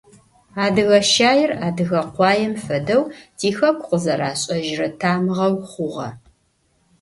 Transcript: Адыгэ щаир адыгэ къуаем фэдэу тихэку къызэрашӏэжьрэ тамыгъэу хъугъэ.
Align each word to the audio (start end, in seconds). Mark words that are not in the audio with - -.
Адыгэ 0.65 0.99
щаир 1.13 1.51
адыгэ 1.67 2.01
къуаем 2.15 2.53
фэдэу 2.63 3.03
тихэку 3.37 3.85
къызэрашӏэжьрэ 3.89 4.87
тамыгъэу 4.99 5.55
хъугъэ. 5.71 6.09